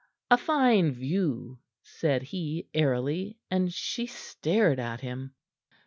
[0.31, 5.35] "A fine view," said he airily, and she stared at him.